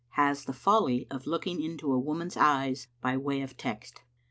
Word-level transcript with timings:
HAS 0.13 0.45
THE 0.45 0.53
FOLLY 0.53 1.05
OF 1.11 1.27
LOOKING 1.27 1.61
INTO 1.61 1.91
A 1.93 1.99
WOMAN»S 1.99 2.35
EYES 2.35 2.87
BY 3.01 3.17
WAY 3.17 3.41
OF 3.43 3.55
TEXT. 3.55 4.01